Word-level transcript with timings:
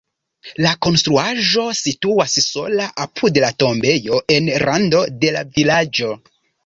La 0.65 0.69
konstruaĵo 0.85 1.65
situas 1.81 2.37
sola 2.45 2.87
apud 3.05 3.37
la 3.47 3.51
tombejo 3.65 4.23
en 4.37 4.49
rando 4.65 5.03
de 5.25 5.35
la 5.37 5.45
vilaĝo. 5.59 6.11